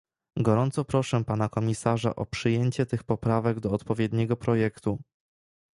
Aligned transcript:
Gorąco 0.39 0.85
proszę 0.85 1.23
pana 1.23 1.49
komisarza 1.49 2.15
o 2.15 2.25
przyjęcie 2.25 2.85
tych 2.85 3.03
poprawek 3.03 3.59
do 3.59 3.71
odpowiedniego 3.71 4.37
projektu 4.37 4.99